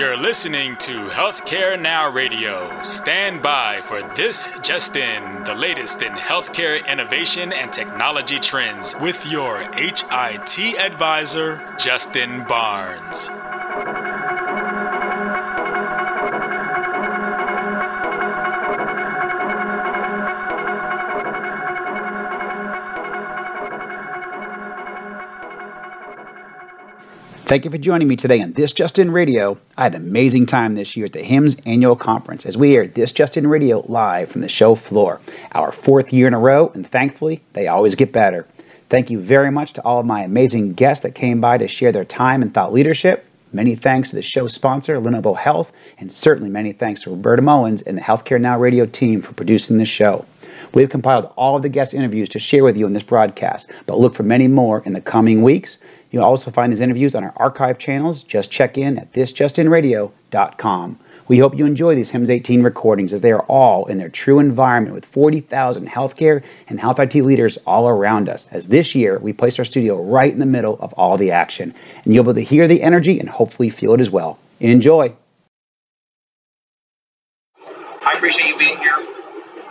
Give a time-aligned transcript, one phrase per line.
[0.00, 2.82] You're listening to Healthcare Now Radio.
[2.82, 9.30] Stand by for this just in, the latest in healthcare innovation and technology trends with
[9.30, 13.28] your HIT advisor, Justin Barnes.
[27.50, 29.58] Thank you for joining me today on This Just In Radio.
[29.76, 32.94] I had an amazing time this year at the HIMSS annual conference as we aired
[32.94, 35.20] This Just In Radio live from the show floor.
[35.50, 38.46] Our fourth year in a row, and thankfully, they always get better.
[38.88, 41.90] Thank you very much to all of my amazing guests that came by to share
[41.90, 43.26] their time and thought leadership.
[43.52, 47.82] Many thanks to the show sponsor, Lenovo Health, and certainly many thanks to Roberta Mullins
[47.82, 50.24] and the Healthcare Now Radio team for producing this show.
[50.72, 53.98] We've compiled all of the guest interviews to share with you in this broadcast, but
[53.98, 55.78] look for many more in the coming weeks.
[56.10, 58.22] You'll also find these interviews on our archive channels.
[58.22, 60.98] Just check in at thisjustinradio.com.
[61.28, 64.40] We hope you enjoy these HIMSS 18 recordings as they are all in their true
[64.40, 68.48] environment with 40,000 healthcare and health IT leaders all around us.
[68.52, 71.72] As this year, we place our studio right in the middle of all the action.
[72.04, 74.40] And you'll be able to hear the energy and hopefully feel it as well.
[74.58, 75.14] Enjoy.
[78.02, 78.96] I appreciate you being here.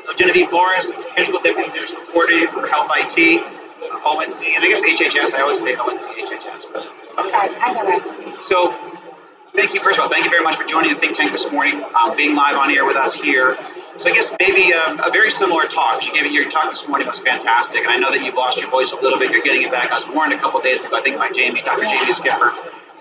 [0.06, 3.59] So Genevieve Morris, Principal Deputy News for Health IT.
[3.92, 5.34] ONC, and I guess HHS.
[5.34, 6.88] I always say ONC, HHS, but
[7.26, 7.56] okay.
[7.60, 8.36] Either way.
[8.44, 8.76] So,
[9.56, 9.82] thank you.
[9.82, 12.16] First of all, thank you very much for joining the think tank this morning, um,
[12.16, 13.58] being live on air with us here.
[14.00, 16.06] So I guess maybe um, a very similar talk.
[16.06, 18.70] You gave your talk this morning was fantastic, and I know that you've lost your
[18.70, 19.32] voice a little bit.
[19.32, 19.92] You're getting it back.
[19.92, 21.84] I was warned a couple days ago, I think by Jamie, Dr.
[21.84, 22.54] Jamie Skipper,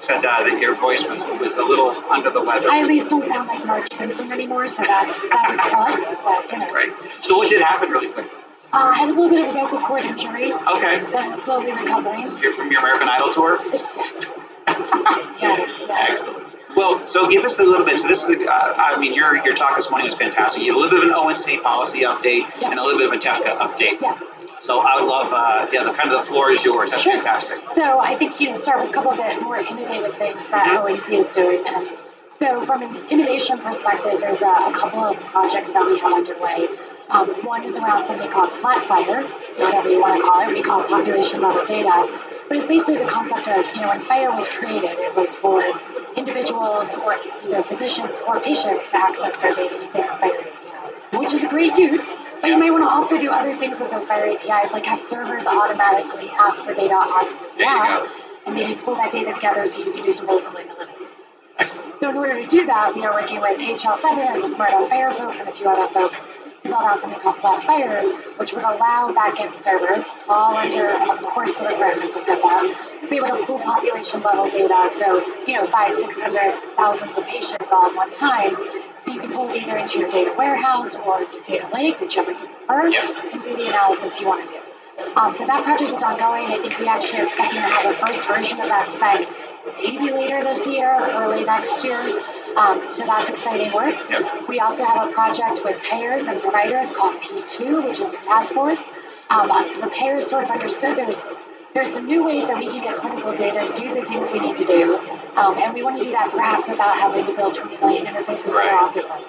[0.02, 2.68] said uh, that your voice was was a little under the weather.
[2.68, 6.16] I at least don't sound like Marge Simpson anymore, so that's that's a plus.
[6.24, 6.72] But, you know.
[6.72, 6.90] Right.
[7.22, 8.26] So what did happen really quick?
[8.72, 10.52] Uh, I had a little bit of a vocal cord injury.
[10.52, 11.00] Okay.
[11.10, 12.38] So I'm slowly recovering.
[12.42, 13.58] You're from your American Idol tour?
[13.72, 16.06] yeah, yeah.
[16.10, 16.44] Excellent.
[16.76, 18.00] Well, so give us a little bit.
[18.02, 20.62] So this is, uh, I mean, your your talk this morning was fantastic.
[20.62, 22.70] You had a little bit of an ONC policy update Yeah.
[22.70, 24.00] and a little bit of a TEFCA update.
[24.02, 24.18] Yeah.
[24.60, 26.90] So I would love, uh, yeah, the kind of the floor is yours.
[26.90, 27.14] That's Sure.
[27.14, 27.58] fantastic.
[27.74, 30.66] So I think you know, start with a couple of the more innovative things that
[30.66, 30.82] Mhm.
[30.82, 31.64] OAC is doing.
[31.66, 31.88] And
[32.38, 36.68] so from an innovation perspective, there's a, a couple of projects that we have underway.
[37.10, 40.52] Um, one is around something called Flat FHIR, so whatever you want to call it.
[40.54, 42.04] We call it population level data.
[42.48, 45.64] But it's basically the concept of, you know, when FHIR was created, it was for
[46.16, 51.48] individuals or either physicians or patients to access their data using API, which is a
[51.48, 52.00] great use.
[52.40, 55.00] But you might want to also do other things with those FHIR APIs, like have
[55.00, 58.12] servers automatically ask for data on the There you app, go.
[58.46, 61.08] and maybe pull that data together so you can do some really cool analytics.
[61.58, 62.00] Excellent.
[62.00, 64.88] So in order to do that, we are working with HL7 and the SMART on
[64.90, 66.20] FHIR folks and a few other folks
[66.62, 71.54] build out something called Flat FHIR, which would allow backend servers, all under, of course,
[71.54, 74.90] the requirements of HIPAA, to be able to pull population level data.
[74.98, 78.56] So, you know, five, six hundred thousands of patients all at one time.
[79.04, 82.48] So you can pull it either into your data warehouse or data lake, whichever you
[82.66, 83.30] prefer, Yeah.
[83.32, 84.60] and do the analysis you want to do.
[85.14, 86.50] Um, so that project is ongoing.
[86.50, 89.28] I think we actually are expecting to have a first version of that spec
[89.78, 92.20] maybe later this year or early next year.
[92.56, 93.94] Um, so that's exciting work.
[94.10, 94.48] Yep.
[94.48, 98.52] We also have a project with payers and providers called P2, which is a task
[98.54, 98.82] force.
[99.30, 99.48] Um,
[99.80, 101.20] the payers sort of understood there's
[101.74, 104.40] there's some new ways that we can get clinical data to do the things we
[104.40, 104.96] need to do,
[105.36, 108.48] um, and we want to do that perhaps without having to build 20 million interfaces
[108.48, 109.26] are all different.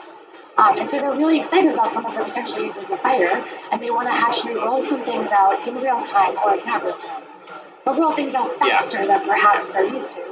[0.58, 3.82] Um, and so they're really excited about some of the potential uses of FHIR, and
[3.82, 7.24] they want to actually roll some things out in real time, or not real time,
[7.86, 8.80] but roll things out Yeah.
[8.80, 10.24] faster than perhaps they're used to.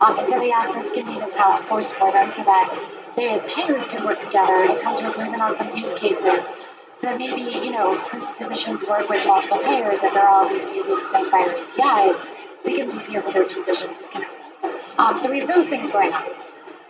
[0.00, 2.68] Um, and so they asked us to be the task force for them so that
[3.16, 6.44] they as payers can work together and come to agreement on some use cases.
[7.00, 10.74] So that maybe, you know, since physicians work with multiple payers and they're all just
[10.74, 14.32] using the same FHIR API, it becomes easier for those physicians to connect.
[14.98, 16.24] Um, so we have those things going on.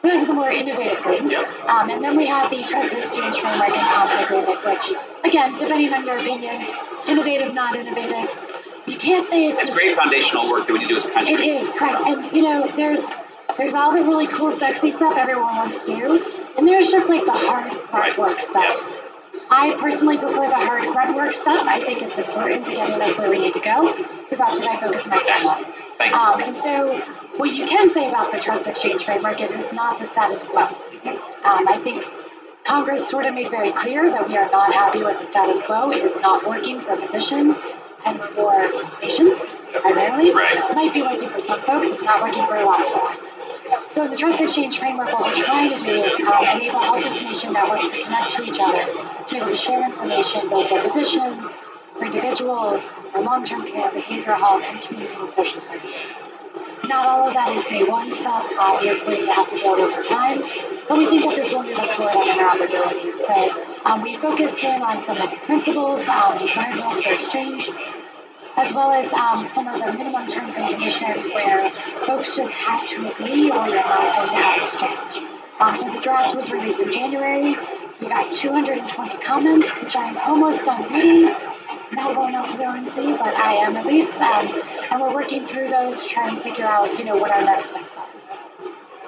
[0.03, 1.33] So those are the more innovative things.
[1.67, 4.95] Um, and then we have the Trusted Exchange Framework and Common Agreement, which,
[5.25, 6.67] again, depending on your opinion,
[7.09, 8.43] innovative, not innovative,
[8.87, 11.35] you can't say it's It's great foundational work that we do as a country.
[11.35, 13.01] It is correct, and you know, there's
[13.59, 16.25] there's all the really cool, sexy stuff everyone wants to do,
[16.59, 18.15] and there's just like the hard Right.
[18.15, 18.65] grunt work stuff.
[18.79, 18.93] Yes.
[19.51, 21.67] I personally prefer the hard grunt work stuff.
[21.69, 23.95] I think it's important to getting us where we need to go,
[24.29, 25.73] so that's what I focus my time on.
[25.99, 26.19] Thank you.
[26.21, 26.99] Um, and so,
[27.39, 30.63] what you can say about the Trust Exchange Framework is it's not the status quo.
[30.63, 32.05] Um, I think
[32.65, 35.91] Congress sort of made very clear that we are not happy with the status quo.
[35.91, 37.57] It is not working for physicians
[38.05, 38.69] and for
[39.01, 39.41] patients,
[39.81, 40.33] primarily.
[40.33, 40.57] Right.
[40.59, 43.17] It might be working for some folks, it's not working for a lot of folks.
[43.95, 47.05] So in the Trust Exchange Framework, what we're trying to do is um, enable health
[47.05, 50.83] information networks to connect to each other, to be able to share information both for
[50.89, 51.43] physicians,
[51.99, 52.83] for individuals,
[53.13, 55.91] for long-term care, behavioral health, and community and social services.
[56.85, 58.47] not all of that is day one stuff.
[58.59, 60.43] Obviously, you have to build over time.
[60.89, 63.27] But we think that this will move us forward on interoperability.
[63.27, 67.71] So um, we focused in on some of the principles, um, guardrails for exchange,
[68.57, 71.71] as well as um, some of the minimum terms and conditions where
[72.05, 75.31] folks just have to agree or you're not going to have exchange.
[75.61, 77.57] Um, so the draft was released in January.
[78.01, 81.35] We got 220 comments, which I'm almost done reading.
[81.93, 84.13] Not going out to go and see, but I am at least.
[84.15, 84.47] Um,
[84.91, 87.71] and we're working through those to try and figure out, you know, what our next
[87.71, 88.07] steps are.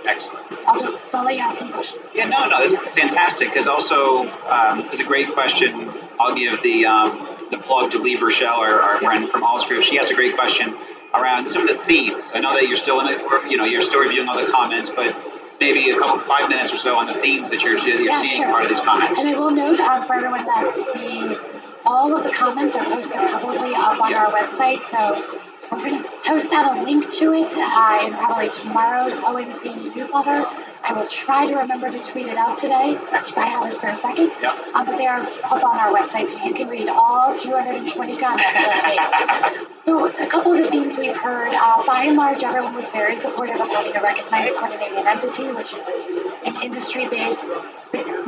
[0.09, 0.49] Excellent.
[0.51, 2.01] Just, I'll let you ask some questions.
[2.15, 5.93] Yeah, no, no, this is fantastic because also um, it's a great question.
[6.19, 9.85] I'll give the um, the plug to Leigh Burchell, our, our friend from Allscripts.
[9.85, 10.77] She has a great question
[11.15, 12.31] around some of the themes.
[12.35, 13.21] I know that you're still in it,
[13.51, 15.15] you know, you're still reviewing all the comments, but
[15.61, 18.43] maybe a couple five minutes or so on the themes that you're you're Yeah, seeing
[18.43, 18.51] sure.
[18.51, 19.19] part of these comments.
[19.19, 23.13] And I will note um, for everyone that the all of the comments are posted
[23.17, 27.53] publicly up on our website, so we're going to post out a link to it
[27.53, 30.47] uh, in probably tomorrow's ONC newsletter.
[30.83, 33.95] I will try to remember to tweet it out today if I have a spare
[33.95, 34.33] second.
[34.41, 34.75] Yep.
[34.75, 39.67] Um, but they are up on our website, so you can read all 220 comments.
[39.85, 43.17] so a couple of the themes we've heard, uh, by and large, everyone was very
[43.17, 47.41] supportive of having a recognized coordinating entity, which is an industry-based,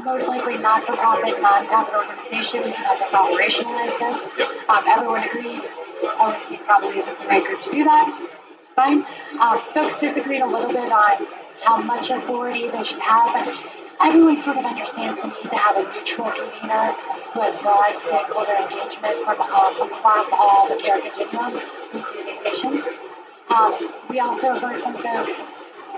[0.05, 4.31] most likely not-for-profit, non-profit organization who can help us operationalize this.
[4.37, 4.69] Yep.
[4.69, 5.63] Um, everyone agreed.
[6.09, 8.29] ONC probably isn't the right group to do that.
[8.77, 9.05] Fine.
[9.41, 11.27] Um, folks disagreed a little bit on
[11.63, 13.55] how much authority they should have, but
[14.01, 16.93] everyone sort of understands the need to have a neutral convener
[17.35, 21.55] who has broad stakeholder engagement from um, across all the care continuum
[21.93, 22.85] with organizations.
[23.51, 25.33] Um, we also heard from folks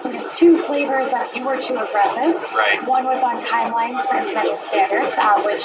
[0.02, 2.42] sort of two flavors that you were too aggressive.
[2.52, 2.84] Right.
[2.86, 5.62] One was on timelines for implementing standards, uh, which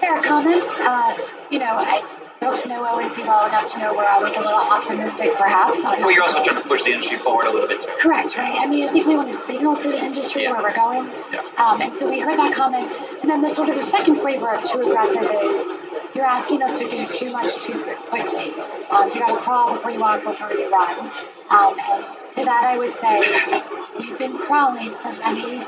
[0.00, 0.68] fair comments.
[0.80, 1.16] Uh,
[1.50, 2.02] you know, I,
[2.42, 5.78] folks know ONC well enough to know we're always a little optimistic, perhaps.
[5.82, 7.92] Well, you're also trying to push the industry forward a little bit too.
[8.00, 8.56] Correct, right?
[8.58, 10.52] I mean, I think we want to signal to the industry Yeah.
[10.52, 11.06] where we're going.
[11.32, 11.42] Yeah.
[11.56, 12.90] Um, and so we heard that comment.
[13.22, 15.78] And then the sort of the second flavor of too aggressive is
[16.16, 17.78] you're asking us to do too much too
[18.10, 18.52] quickly.
[18.90, 21.10] Um, you got to crawl before you walk, before you run.
[21.48, 22.04] Um, and
[22.36, 23.62] to that, I would say
[23.98, 25.64] we've been crawling for many,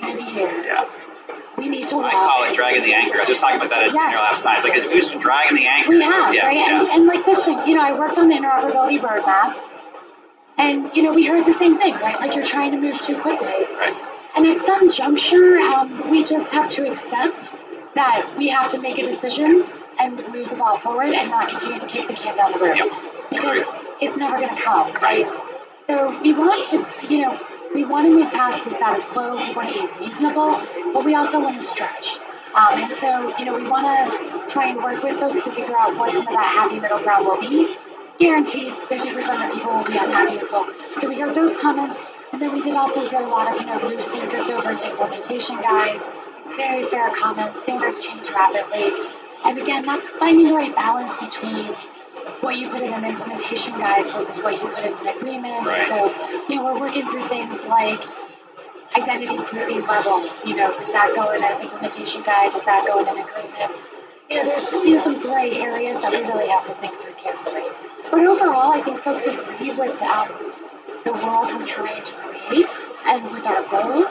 [0.00, 0.66] many years.
[0.66, 0.84] Yeah.
[1.58, 3.16] We need to I call it dragging the anchor.
[3.16, 4.10] I was just talking about that at Yes.
[4.10, 4.58] dinner last night.
[4.58, 5.90] It's like it's, we're dragging the anchor.
[5.90, 6.56] We have, yeah, right?
[6.56, 6.80] Yeah.
[6.80, 9.60] And, and like this thing, you know, I worked on the interoperability roadmap.
[10.56, 12.18] And, you know, we heard the same thing, right?
[12.20, 13.48] Like you're trying to move too quickly.
[13.48, 13.94] right.
[14.36, 17.52] And at some juncture, um, we just have to accept
[17.94, 19.64] that we have to make a decision
[19.98, 22.76] and move the ball forward and not continue to kick the can down the road.
[22.76, 22.88] Yep.
[23.30, 23.66] Because
[24.00, 25.26] it's never going to come, right?
[25.88, 27.36] So we want to, you know,
[27.74, 29.36] we want to move past the status quo.
[29.36, 32.18] We want to be reasonable, but we also want to stretch.
[32.54, 35.76] Um, and so, you know, we want to try and work with folks to figure
[35.78, 37.76] out what some of that happy middle ground will be.
[38.18, 40.74] Guaranteed, 50% of people will be unhappy with both.
[41.00, 41.98] So we heard those comments,
[42.32, 44.90] and then we did also hear a lot of, you know, move standards over to
[44.90, 46.02] implementation guides.
[46.56, 47.62] Very fair comments.
[47.62, 48.92] Standards change rapidly.
[49.44, 51.74] And again, that's finding the right balance between
[52.40, 55.66] what you put in an implementation guide versus what you put in an agreement.
[55.66, 55.88] Right.
[55.88, 56.12] So,
[56.48, 58.00] you know, we're working through things like
[58.96, 60.30] identity grouping levels.
[60.44, 62.52] You know, does that go in an implementation guide?
[62.52, 63.82] Does that go in an agreement?
[64.28, 67.14] You know, there's you know, some gray areas that we really have to think through
[67.14, 67.64] carefully.
[68.10, 70.28] But overall, I think folks agree with um,
[71.04, 72.66] the world we're trying to create
[73.06, 74.10] and with our goals.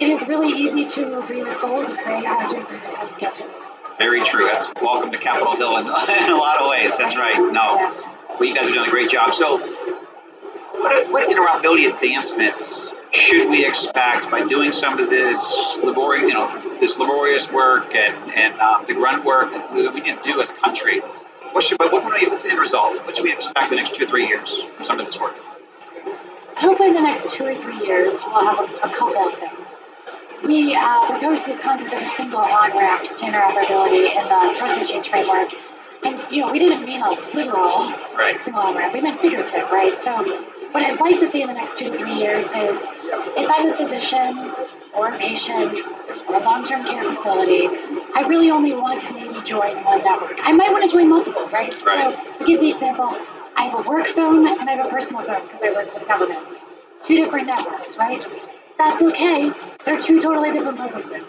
[0.00, 1.86] It is really easy to agree with goals.
[1.88, 3.62] and hard to agree with how you get to it.
[3.98, 4.46] Very true.
[4.46, 6.92] That's welcome to Capitol Hill in, in a lot of ways.
[6.96, 7.36] That's right.
[7.36, 9.34] No, well, you guys are doing a great job.
[9.34, 15.38] So, what, what interoperability advancements should we expect by doing some of this
[15.82, 20.22] laborious, you know, this laborious work and and uh, the grunt work that we can
[20.22, 21.00] do as a country?
[21.52, 23.04] What should, what, what, what's the end result?
[23.04, 25.34] What should we expect the next two or three years from some of this work?
[26.56, 29.67] Hopefully, in the next two or three years, we'll have a, a couple of things.
[30.44, 34.88] We uh, proposed this concept of a single on-ramp to interoperability in the trust and
[34.88, 35.52] change framework.
[36.04, 38.40] And, you know, we didn't mean a literal Right.
[38.44, 38.94] single on-ramp.
[38.94, 39.98] We meant figurative, right?
[40.04, 40.12] So
[40.70, 42.78] what I'd like to see in the next two to three years is
[43.36, 44.52] if I'm a physician
[44.94, 45.78] or a patient
[46.28, 47.66] or a long-term care facility,
[48.14, 50.38] I really only want to maybe join one network.
[50.40, 51.74] I might want to join multiple, right?
[51.84, 52.16] Right.
[52.16, 53.16] So to give the example,
[53.56, 55.98] I have a work phone and I have a personal phone because I work for
[55.98, 56.46] the government.
[57.04, 58.24] Two different networks, right?
[58.78, 59.50] That's okay.
[59.84, 61.22] They're two totally different purposes.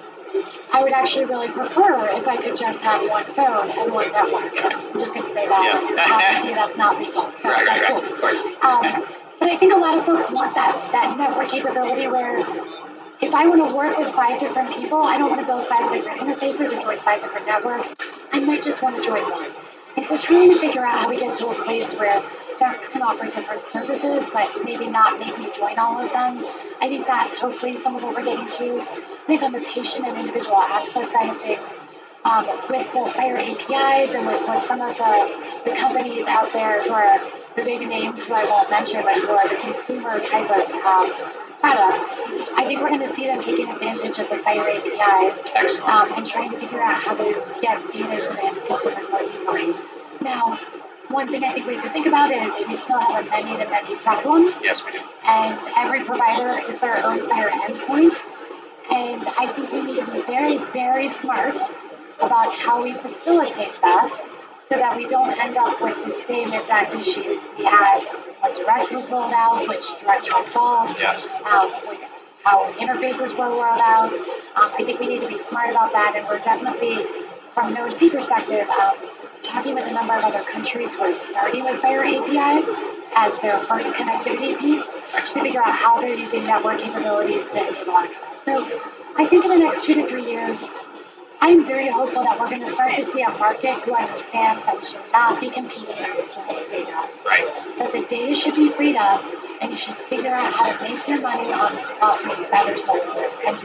[0.72, 4.54] I would actually really prefer if I could just have one phone and one network.
[4.64, 5.82] I'm just going to say that.
[5.82, 5.84] Yes.
[6.12, 7.32] Obviously, that's not legal.
[7.32, 8.04] So Right, right, that's right.
[8.04, 8.14] cool.
[8.14, 8.36] Of course.
[8.62, 9.06] Um,
[9.40, 12.40] but I think a lot of folks want that, that network capability where
[13.22, 15.92] if I want to work with five different people, I don't want to build five
[15.92, 17.90] different interfaces or join five different networks.
[18.32, 19.50] I might just want to join one.
[19.98, 22.24] And so trying to figure out how we get to a place where
[22.60, 26.44] networks can offer different services, but maybe not make me join all of them.
[26.82, 28.82] I think that's hopefully some of what we're getting to.
[28.82, 31.60] I think on the patient and individual access side of things,
[32.26, 36.84] um, with the FHIR APIs and with, with some of the, the companies out there
[36.84, 37.20] who are
[37.56, 41.12] the big names who I won't mention, but who are the consumer type of um,
[41.60, 42.04] products,
[42.56, 46.28] I think we're going to see them taking advantage of the FHIR APIs um, and
[46.28, 47.24] trying to figure out how to
[47.62, 49.74] get data to the consumers more easily.
[50.22, 50.60] Now,
[51.10, 53.58] one thing I think we have to think about is we still have a many
[53.58, 54.54] to many problem.
[54.62, 55.00] Yes, we do.
[55.24, 58.16] And every provider is their own FHIR endpoint.
[58.92, 61.58] And I think we need to be very, very smart
[62.20, 64.26] about how we facilitate that
[64.70, 68.04] so that we don't end up with the same exact issues we had
[68.42, 71.24] when Direct was rolled out, which Direct was solved, yes.
[71.46, 71.72] um,
[72.44, 74.14] how interfaces were rolled out.
[74.14, 77.06] Um, I think we need to be smart about that, and we're definitely,
[77.54, 78.96] from an ONC perspective, um,
[79.44, 82.68] talking with a number of other countries who are starting with FHIR APIs
[83.16, 84.84] as their first connectivity piece
[85.34, 88.24] to figure out how they're using network capabilities to enable access.
[88.46, 88.82] So
[89.18, 90.58] I think in the next two to three years,
[91.42, 94.78] I'm very hopeful that we're going to start to see a market who understands that
[94.78, 96.36] we should not be competing with
[96.70, 97.08] data.
[97.26, 97.48] Right.
[97.80, 99.24] That the data should be freed up
[99.62, 103.32] and you should figure out how to make your money on offering better services.
[103.48, 103.58] And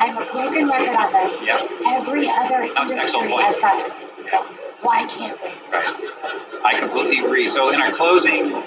[0.00, 1.40] I'm a broken record on this.
[1.46, 1.70] Yep.
[1.86, 3.92] Every other industry has done it.
[4.28, 5.50] So why can't we?
[5.72, 5.96] Right.
[6.64, 7.48] I completely agree.
[7.48, 8.62] So in our closing,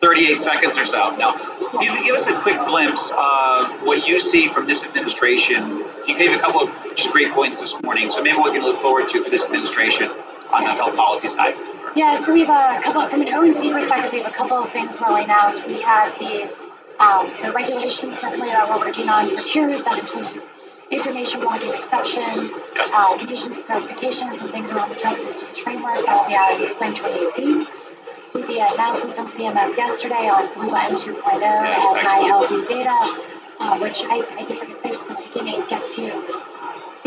[0.00, 1.16] 38 seconds or so.
[1.16, 1.34] Now,
[1.80, 5.84] you give us a quick glimpse of what you see from this administration.
[6.06, 8.80] You gave a couple of just great points this morning, so maybe we can look
[8.82, 10.08] forward to for this administration
[10.52, 11.54] on the health policy side.
[11.96, 14.70] Yeah, so we have a couple, from an ONC perspective, we have a couple of
[14.70, 15.66] things rolling out.
[15.66, 16.54] We have the,
[17.02, 20.42] um, the regulations certainly that we're working on for cures that include
[20.90, 26.34] information blocking exception, uh, conditions certifications, and things around the trust framework that will be
[26.34, 27.66] out in spring 2018
[28.34, 33.24] with the announcement from CMS yesterday on M2.0 yes, and MyHealthEData,
[33.58, 36.45] uh, which I, I did not say at the beginning gets you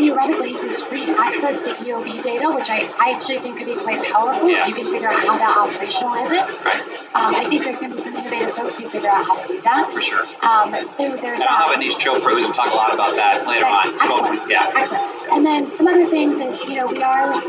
[0.00, 4.48] theoretically discrete access to EOB data, which I, I actually think could be quite powerful.
[4.48, 4.68] Yes.
[4.68, 6.64] You can figure out how to operationalize it.
[6.64, 6.82] Right.
[7.14, 9.48] Um, I think there's going to be some innovative folks who figure out how to
[9.48, 9.90] do that.
[9.92, 10.24] For sure.
[10.42, 13.14] Um, so there's and I'll have Aneesh Chopra who's going to talk a lot about
[13.16, 13.94] that later on.
[14.00, 14.50] Excellent.
[14.50, 14.72] Yeah.
[14.74, 15.32] Excellent.
[15.32, 17.42] And then some other things is, you know, we are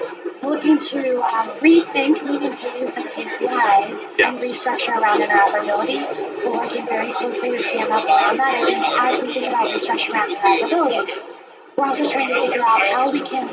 [0.44, 4.28] looking to um, rethink pay use and KCI Yes.
[4.28, 6.02] and restructure around interoperability.
[6.44, 8.56] We're working very closely with CMS around that.
[8.56, 11.31] I think as we think about restructuring around interoperability,
[11.78, 13.50] we're also trying to figure out how we can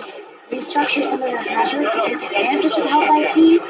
[0.51, 3.61] restructure some of those measures to take advantage of health IT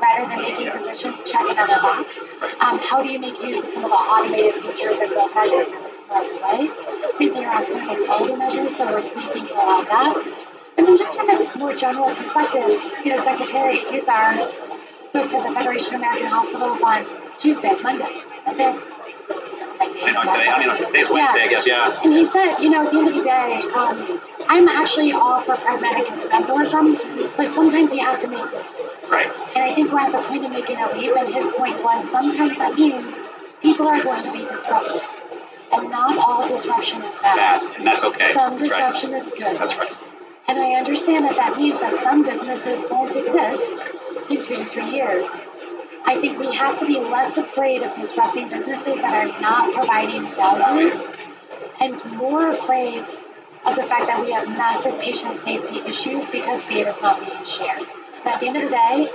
[0.00, 2.18] rather than making physicians check another box.
[2.60, 5.68] Um, how do you make use of some of the automated features that the measures
[5.68, 6.70] in a smarter way?
[7.18, 10.16] Thinking around clinical quality measures, so we're thinking around that.
[10.78, 14.38] And then just from a more general perspective, you know, Secretary Azar
[15.10, 17.06] spoke to the Federation of American Hospitals on
[17.38, 19.39] Tuesday, Monday, the 5th.
[20.02, 20.48] I know today.
[20.48, 21.66] I mean, today's Wednesday, I guess.
[21.66, 22.00] Yeah.
[22.04, 25.42] And he said, you know, at the end of the day, um, I'm actually all
[25.42, 28.68] for pragmatic incrementalism, but sometimes you have to make leaps.
[29.10, 29.26] Right.
[29.54, 32.08] And I think we're at the point of making a leap, and his point was
[32.10, 33.06] sometimes that means
[33.62, 35.02] people are going to be disrupted.
[35.72, 37.36] And not all disruption is bad.
[37.36, 38.32] Bad, and that's okay.
[38.32, 38.62] Some Right.
[38.62, 39.56] disruption is good.
[39.58, 39.92] That's right.
[40.48, 43.62] And I understand that that means that some businesses won't exist
[44.28, 45.28] in two to three years.
[46.04, 50.22] I think we have to be less afraid of disrupting businesses that are not providing
[50.34, 51.12] value
[51.80, 53.04] and more afraid
[53.64, 57.44] of the fact that we have massive patient safety issues because data is not being
[57.44, 57.86] shared.
[58.24, 59.10] And at the end of the day,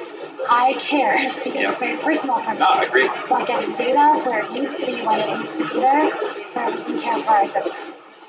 [0.50, 1.72] I care because Yeah.
[1.72, 2.60] it's very personal for me.
[2.60, 3.06] No, I agree.
[3.08, 6.54] About getting data where it needs to be when it needs to be there so
[6.54, 7.74] that we can care for our citizens.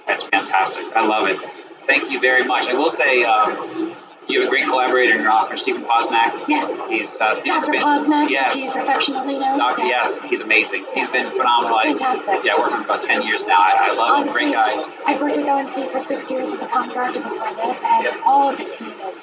[0.07, 0.85] That's fantastic.
[0.95, 1.39] I love it.
[1.87, 2.67] Thank you very much.
[2.69, 3.95] I will say, um,
[4.29, 6.47] you have a great collaborator in your office, Steven Posnack.
[6.49, 6.67] Yes.
[6.89, 7.73] He's uh, Dr.
[7.73, 8.55] been- Posnack, Yes.
[8.55, 9.59] he's affectionately known.
[9.59, 10.85] Doctor, yes, he's amazing.
[10.95, 11.79] He's been phenomenal.
[11.83, 12.45] Fantastic.
[12.45, 13.61] yeah, I worked with him about 10 years now.
[13.61, 14.33] I, I love him.
[14.33, 14.85] Great guy.
[15.07, 18.59] I've worked with ONC for six years as a contractor before this, and all of
[18.59, 19.15] the team is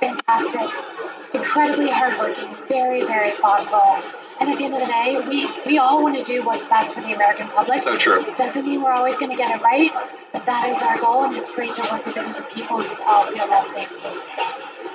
[0.00, 0.70] fantastic,
[1.34, 4.02] incredibly hardworking, very, very thoughtful.
[4.40, 6.94] And at the end of the day, we, we all want to do what's best
[6.94, 7.78] for the American public.
[7.80, 8.24] So true.
[8.24, 9.90] It Doesn't mean we're always going to get it right,
[10.32, 12.82] but that is our goal, and it's great to work with a group of people
[12.82, 14.18] who all feel that same thing.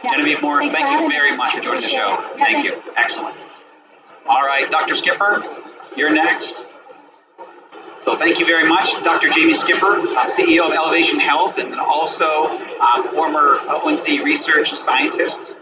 [0.04, 0.12] Yeah.
[0.14, 1.38] Genevieve Moore, Thanks thank you very me.
[1.38, 1.96] much for joining the show.
[1.96, 2.82] Yeah, Thank you.
[2.98, 3.38] Excellent.
[4.28, 4.96] All right, Dr.
[4.96, 5.44] Skipper,
[5.96, 6.66] you're next.
[8.02, 9.30] So thank you very much, Dr.
[9.30, 12.26] Jamie Skipper, uh, CEO of Elevation Health, and also
[12.80, 15.55] uh, former ONC research scientist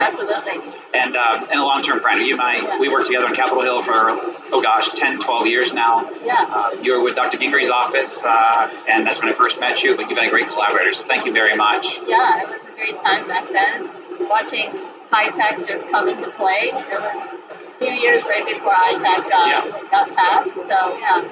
[0.00, 0.62] Absolutely.
[0.94, 2.22] and, uh, and a long-term friend.
[2.24, 4.10] You and I, we worked together on Capitol Hill for,
[4.52, 6.08] oh gosh, 10, 12 years now.
[6.24, 6.46] Yeah.
[6.48, 7.36] Uh, you were with Dr.
[7.36, 10.46] Dinkery's office, uh, and that's when I first met you, but you've been a great
[10.48, 11.84] collaborator, so thank you very much.
[12.06, 13.90] Yeah, it was a great time back then.
[14.28, 14.70] Watching
[15.12, 19.90] HITECH just come into play, it was a few years right before HITECH uh, Yeah.
[19.90, 20.54] got passed.
[20.54, 21.22] So yeah,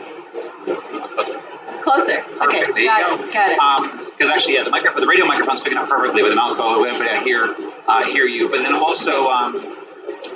[1.82, 2.18] closer.
[2.42, 2.74] Okay, Perfect.
[2.74, 3.24] There you go.
[3.24, 3.32] it.
[3.32, 3.50] Got
[3.84, 4.16] it.
[4.18, 6.84] Because actually, yeah, the microphone, the radio microphone's picking up perfectly with the mouse, so
[6.84, 7.54] everybody hear
[7.88, 8.48] uh, hear you.
[8.48, 9.76] But then also, um,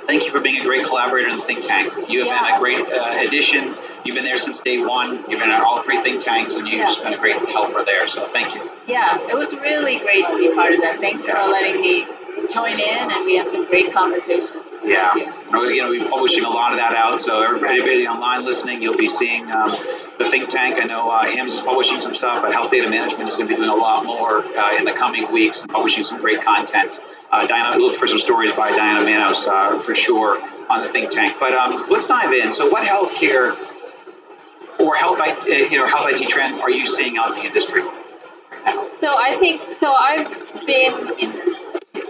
[0.07, 1.93] thank you for being a great collaborator in the think tank.
[2.09, 2.43] You have Yeah.
[2.45, 3.75] been a great uh, addition.
[4.03, 5.23] You've been there since day one.
[5.29, 6.87] You've been at all three think tanks, and you've Yeah.
[6.87, 8.07] just been a great helper there.
[8.09, 8.61] So thank you.
[8.87, 10.99] Yeah, it was really great to be part of that.
[10.99, 12.07] Thanks for letting me
[12.53, 14.49] join in, and we have some great conversations.
[14.83, 15.13] Yeah.
[15.51, 18.81] We're going to be publishing a lot of that out, so everybody, everybody online listening,
[18.81, 19.75] you'll be seeing um,
[20.17, 20.79] the think tank.
[20.81, 23.53] I know uh, HIMSS is publishing some stuff, but Health Data Management is going to
[23.53, 26.99] be doing a lot more uh, in the coming weeks and publishing some great content.
[27.31, 31.11] Uh, Diana, look for some stories by Diana Manos uh, for sure on the think
[31.11, 31.37] tank.
[31.39, 32.53] But um, let's dive in.
[32.53, 33.55] So, what healthcare
[34.79, 37.45] or health, IT, uh, you know, health IT trends are you seeing out in the
[37.45, 37.83] industry?
[38.99, 39.93] So I think so.
[39.93, 40.29] I've
[40.65, 41.55] been in.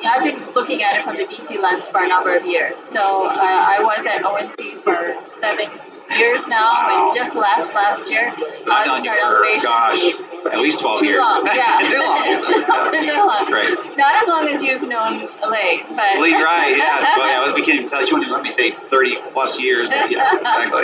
[0.04, 2.76] I've been looking at it from the DC lens for a number of years.
[2.92, 5.70] So uh, I was at ONC for seven
[6.18, 8.34] years now, and just last last year,
[8.68, 9.64] I started for, Elevation.
[9.64, 11.20] gosh, at least 12 Too years.
[11.20, 11.80] long, yeah.
[11.90, 12.92] Too long.
[12.92, 13.46] Too long.
[13.46, 13.98] Great.
[13.98, 17.04] Not as long as you've known Lee, but Lee, right, yes.
[17.18, 19.90] Well, yeah, I was beginning to tell you, let me say 30 plus years.
[19.90, 20.84] Yeah, exactly.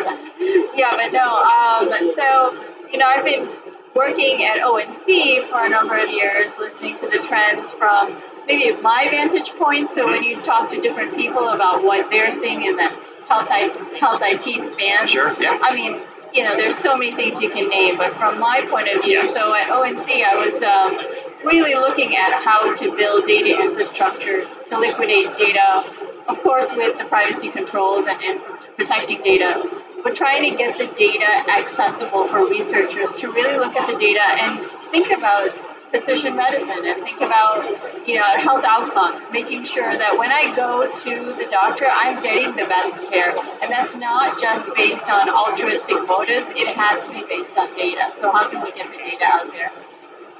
[0.75, 1.41] yeah, but no.
[1.41, 3.49] Um, so you know, I've been
[3.95, 9.07] working at ONC for a number of years, listening to the trends from maybe my
[9.09, 9.89] vantage point.
[9.95, 12.89] So when you talk to different people about what they're seeing in the
[13.27, 15.57] health I, health IT span, Sure, yeah.
[15.61, 15.99] I mean,
[16.33, 19.27] you know, there's so many things you can name, but from my point of view,
[19.29, 24.79] so at ONC, I was um, really looking at how to build data infrastructure to
[24.79, 25.85] liquidate data,
[26.27, 28.41] of course, with the privacy controls and, and
[28.75, 29.63] protecting data,
[30.03, 34.21] but trying to get the data accessible for researchers to really look at the data
[34.21, 35.49] and think about
[35.89, 37.63] precision medicine and think about
[38.07, 42.55] you know health outcomes, making sure that when I go to the doctor, I'm getting
[42.55, 46.45] the best care, and that's not just based on altruistic motives.
[46.55, 48.13] It has to be based on data.
[48.19, 49.71] So how can we get the data out there?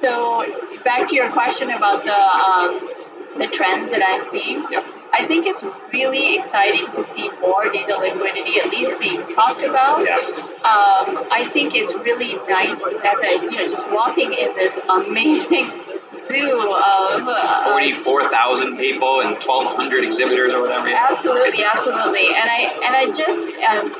[0.00, 0.44] So
[0.84, 2.88] back to your question about the um,
[3.38, 4.64] the trends that I'm seeing.
[4.70, 4.97] Yep.
[5.12, 10.04] I think it's really exciting to see more data liquidity at least being talked about.
[10.04, 10.28] Yes.
[10.28, 12.78] Um, I think it's really nice
[13.22, 15.70] I, you know, just walking in this amazing
[16.28, 20.88] zoo of uh, 44,000 people and 1,200 exhibitors or whatever.
[20.88, 22.28] Absolutely, absolutely.
[22.36, 23.92] And I and I just am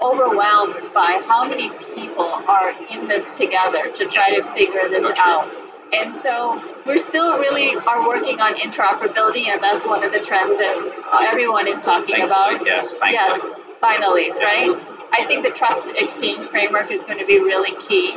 [0.00, 5.12] overwhelmed by how many people are in this together to try to figure this So
[5.16, 5.65] out.
[5.92, 10.58] And so we're still really are working on interoperability, and that's one of the trends
[10.58, 12.66] that everyone is talking Thankfully, about.
[12.66, 13.12] yes, thankfully.
[13.12, 13.40] Yes,
[13.80, 14.70] finally, right?
[15.12, 18.14] I think the trust exchange framework is going to be really key.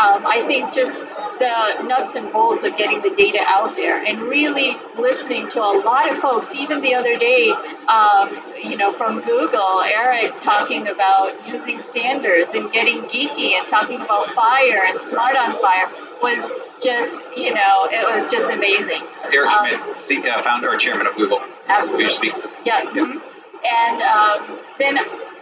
[0.00, 4.22] Um, I think just the nuts and bolts of getting the data out there and
[4.22, 6.48] really listening to a lot of folks.
[6.54, 7.50] Even the other day,
[7.86, 8.32] um,
[8.64, 14.28] you know, from Google, Eric talking about using standards and getting geeky and talking about
[14.28, 19.02] FHIR and SMART on FHIR was just, you know, it was just amazing.
[19.32, 21.40] Eric Um, Schmidt, uh, founder or chairman of Google.
[21.68, 22.04] Absolutely.
[22.04, 22.50] Who you speak to.
[22.64, 22.86] Yes.
[22.88, 23.20] mhm.
[23.62, 24.98] And um, then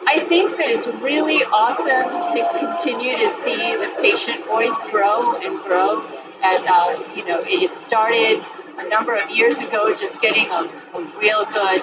[0.07, 5.63] I think that it's really awesome to continue to see the patient voice grow and
[5.63, 6.03] grow.
[6.43, 8.43] And, uh, you know, it started
[8.79, 10.63] a number of years ago just getting a,
[10.95, 11.83] a real good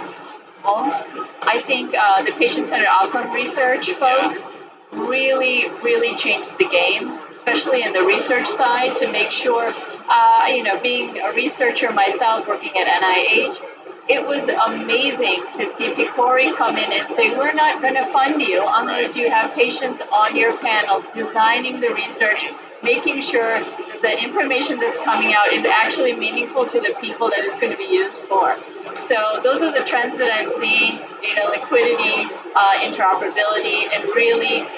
[0.64, 0.92] home.
[1.42, 4.40] I think uh, the patient centered outcome research folks
[4.96, 9.74] really, really changed the game, especially in the research side, to make sure,
[10.10, 13.58] uh, you know, being a researcher myself working at NIH,
[14.08, 18.40] it was amazing to see PCORI come in and say, we're not going to fund
[18.40, 22.54] you unless you have patients on your panels designing the research,
[22.84, 27.40] making sure that the information that's coming out is actually meaningful to the people that
[27.40, 28.54] it's going to be used for.
[29.10, 34.70] So those are the trends that I'm seeing, data liquidity, uh, interoperability, and really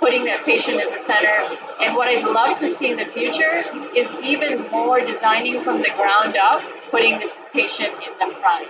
[0.00, 1.56] putting that patient at the center.
[1.80, 3.64] And what I'd love to see in the future
[3.96, 8.68] is even more designing from the ground up, putting the patient in the front.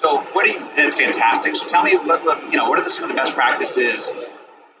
[0.00, 0.60] So, what do you?
[0.76, 1.56] That's fantastic.
[1.56, 4.06] So, tell me, what, what, you know, what are the, some of the best practices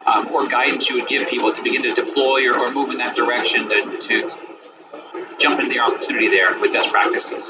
[0.06, 2.98] um, or guidance you would give people to begin to deploy or, or move in
[2.98, 4.30] that direction to, to
[5.38, 7.44] jump into the opportunity there with best practices?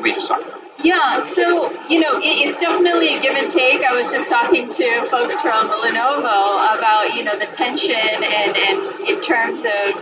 [0.00, 0.63] we just talked about.
[0.82, 3.82] Yeah, so you know, it, it's definitely a give and take.
[3.82, 9.08] I was just talking to folks from Lenovo about you know the tension and and
[9.08, 9.94] in terms of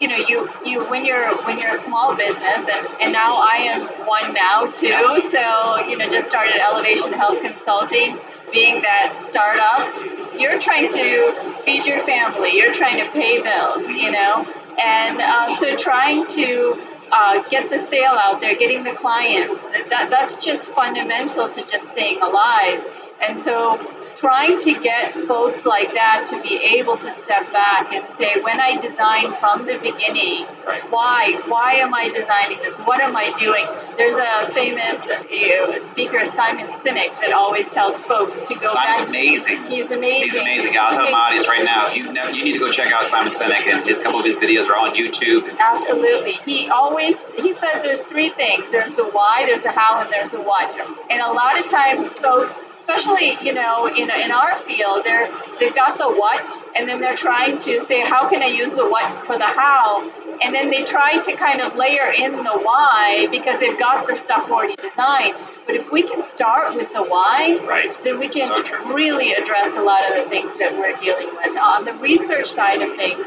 [0.00, 3.56] you know you you when you're when you're a small business and and now I
[3.74, 4.94] am one now too.
[5.32, 8.18] So you know, just started Elevation Health Consulting,
[8.52, 9.92] being that startup.
[10.38, 12.54] You're trying to feed your family.
[12.54, 13.82] You're trying to pay bills.
[13.88, 14.46] You know,
[14.78, 16.78] and um, so trying to
[17.14, 19.60] uh, get the sale out there, getting the clients.
[19.90, 22.84] That, that's just fundamental to just staying alive.
[23.20, 23.78] And so
[24.24, 28.58] trying to get folks like that to be able to step back and say, when
[28.58, 30.80] I designed from the beginning, right.
[30.88, 31.44] why?
[31.44, 32.72] Why am I designing this?
[32.88, 33.68] What am I doing?
[34.00, 39.08] There's a famous uh, speaker, Simon Sinek, that always tells folks to go Simon's back.
[39.08, 39.60] amazing.
[39.68, 40.32] He's amazing.
[40.32, 40.72] He's amazing.
[40.80, 43.68] I'll tell my audience right now, you you need to go check out Simon Sinek,
[43.68, 45.52] and his couple of his videos are on YouTube.
[45.60, 46.40] Absolutely.
[46.48, 48.64] He always he says there's three things.
[48.72, 50.72] There's the why, there's the how, and there's the what.
[51.10, 55.74] And a lot of times folks especially you know in, in our field they're they've
[55.74, 56.44] got the what
[56.76, 60.02] and then they're trying to say how can i use the what for the how?
[60.42, 64.20] And then they try to kind of layer in the why because they've got the
[64.24, 65.36] stuff already designed.
[65.66, 67.92] But if we can start with the why right.
[68.04, 71.56] then we can so really address a lot of the things that we're dealing with.
[71.56, 73.24] On the research side of things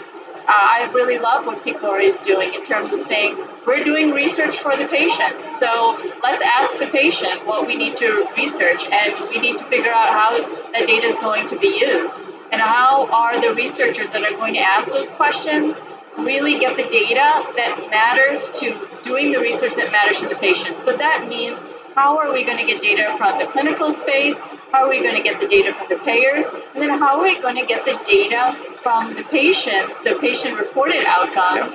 [0.48, 4.56] uh, I really love what PCORI is doing in terms of saying we're doing research
[4.64, 5.36] for the patient.
[5.60, 9.92] So let's ask the patient what we need to research, and we need to figure
[9.92, 10.40] out how
[10.72, 12.16] that data is going to be used.
[12.52, 15.76] And how are the researchers that are going to ask those questions
[16.18, 20.78] really get the data that matters to doing the research that matters to the patient?
[20.86, 21.60] So that means
[21.94, 24.38] how are we going to get data from the clinical space?
[24.72, 26.46] How are we going to get the data from the payers?
[26.74, 30.58] And then how are we going to get the data from the patients, the patient
[30.58, 31.74] reported outcomes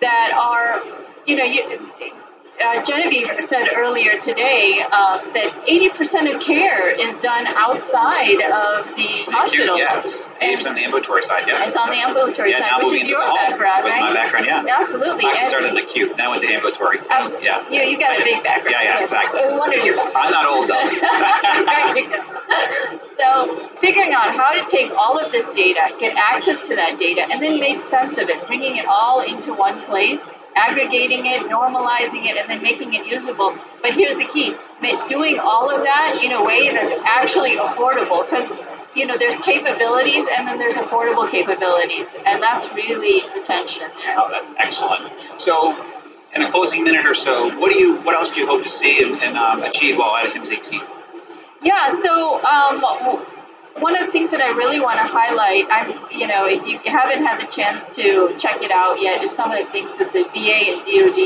[0.00, 0.82] that are,
[1.26, 1.78] you know, you,
[2.60, 9.24] uh, Genevieve said earlier today uh, that 80% of care is done outside of the
[9.32, 9.76] hospital.
[9.78, 10.06] Yes,
[10.40, 11.66] 80% on the ambulatory side, yeah.
[11.66, 14.00] It's on the ambulatory yeah, side, which is your background, right?
[14.00, 14.64] my background, yeah.
[14.68, 15.24] Absolutely.
[15.26, 16.98] I started in the acute, then I went to ambulatory.
[17.10, 17.68] Um, yeah.
[17.68, 18.76] You, you got a big background.
[18.78, 19.40] Yeah, yeah, exactly.
[19.40, 20.86] I'm not old, though.
[23.18, 27.22] so, figuring out how to take all of this data, get access to that data,
[27.22, 30.20] and then make sense of it, bringing it all into one place
[30.54, 33.56] aggregating it, normalizing it, and then making it usable.
[33.80, 34.54] But here's the key
[35.08, 38.48] doing all of that in a way that's actually affordable because
[38.96, 43.88] you know there's capabilities and then there's affordable capabilities and that's really the tension.
[44.16, 45.12] Oh, that's excellent.
[45.40, 45.76] So
[46.34, 48.70] in a closing minute or so, what do you what else do you hope to
[48.70, 50.82] see and, and um, achieve while at 18?
[51.62, 53.24] Yeah, so um,
[53.78, 56.78] one of the things that I really want to highlight, I'm, you know, if you
[56.90, 60.12] haven't had the chance to check it out yet, is some of the things that
[60.12, 61.20] the VA and DoD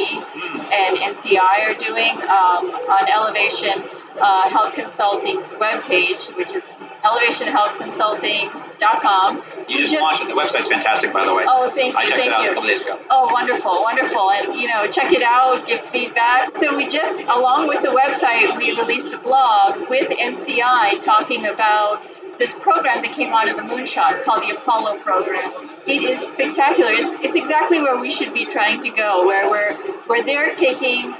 [0.70, 3.88] and NCI are doing um, on Elevation
[4.20, 6.62] uh, Health Consulting's webpage, which is
[7.04, 9.42] elevationhealthconsulting.com.
[9.68, 10.28] You just, just launched it.
[10.28, 11.44] The website's fantastic, by the way.
[11.46, 11.98] Oh, thank you.
[11.98, 12.50] I checked thank it out you.
[12.50, 12.98] a couple days ago.
[13.10, 14.30] Oh, wonderful, wonderful.
[14.30, 16.56] And, you know, check it out, give feedback.
[16.58, 22.02] So we just, along with the website, we released a blog with NCI talking about
[22.38, 25.50] this program that came out of the moonshot called the Apollo program.
[25.86, 26.92] It is spectacular.
[26.92, 29.72] It's, it's exactly where we should be trying to go, where we're
[30.06, 31.14] where they're taking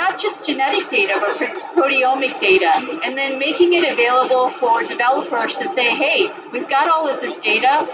[0.00, 1.36] not just genetic data, but
[1.76, 2.72] proteomic data,
[3.04, 7.36] and then making it available for developers to say, hey, we've got all of this
[7.44, 7.86] data.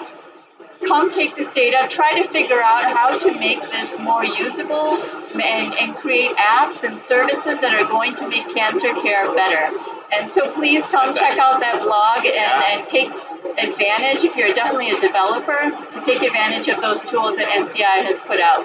[0.87, 5.03] Come take this data, try to figure out how to make this more usable
[5.35, 9.75] and, and create apps and services that are going to make cancer care better.
[10.13, 13.11] And so please come check out that blog and, and take
[13.59, 18.19] advantage, if you're definitely a developer, to take advantage of those tools that NCI has
[18.29, 18.63] put out.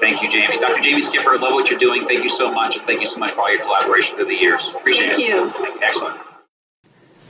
[0.00, 0.58] Thank you, Jamie.
[0.60, 0.82] Dr.
[0.82, 2.06] Jamie Skipper, love what you're doing.
[2.06, 2.76] Thank you so much.
[2.76, 4.62] And thank you so much for all your collaboration through the years.
[4.74, 5.52] Appreciate thank it.
[5.52, 5.80] Thank you.
[5.82, 6.27] Excellent.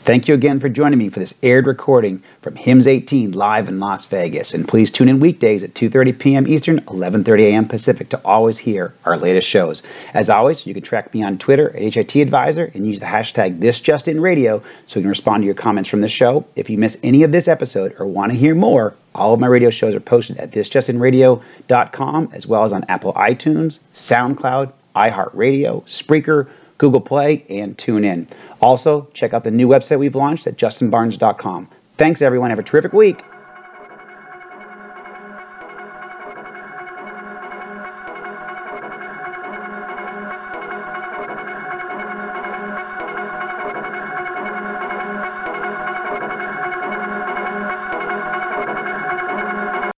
[0.08, 3.78] Thank you again for joining me for this aired recording from HIMSS 18 live in
[3.78, 4.54] Las Vegas.
[4.54, 6.48] And please tune in weekdays at 2.30 p.m.
[6.48, 7.68] Eastern, 11.30 a.m.
[7.68, 9.82] Pacific to always hear our latest shows.
[10.14, 13.58] As always, you can track me on Twitter at HIT Advisor and use the hashtag
[13.58, 16.46] ThisJustinRadio so we can respond to your comments from the show.
[16.56, 19.46] If you miss any of this episode or want to hear more, all of my
[19.46, 26.48] radio shows are posted at thisjustinradio.com as well as on Apple iTunes, SoundCloud, iHeartRadio, Spreaker,
[26.78, 28.26] Google Play, and TuneIn.
[28.62, 31.68] Also, check out the new website we've launched at justinbarnes.com.
[31.96, 32.50] Thanks, everyone.
[32.50, 33.24] Have a terrific week.